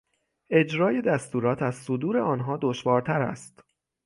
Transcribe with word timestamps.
اجرای 0.49 1.01
دستورات 1.01 1.61
از 1.61 1.75
صدور 1.75 2.17
آنها 2.17 2.59
دشوارتر 2.61 3.21
است. 3.21 3.63